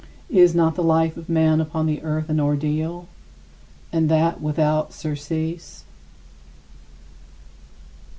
Is 0.31 0.55
not 0.55 0.73
the 0.73 0.81
life 0.81 1.15
of 1.15 1.29
man 1.29 1.61
upon 1.61 1.85
the 1.85 2.01
earth 2.01 2.27
an 2.27 2.39
ordeal, 2.39 3.07
and 3.93 4.09
that 4.09 4.41
without 4.41 4.93
surcease? 4.93 5.83